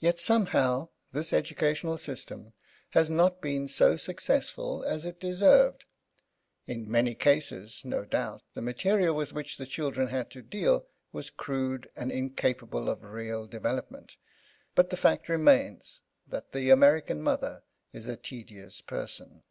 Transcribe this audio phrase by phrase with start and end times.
[0.00, 2.54] Yet, somehow, this educational system
[2.90, 5.84] has not been so successful as it deserved.
[6.66, 11.30] In many cases, no doubt, the material with which the children had to deal was
[11.30, 14.16] crude and incapable of real development;
[14.74, 17.62] but the fact remains that the American mother
[17.92, 19.44] is a tedious person.